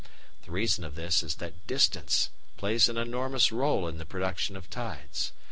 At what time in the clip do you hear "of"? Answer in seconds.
0.83-0.95, 4.57-4.67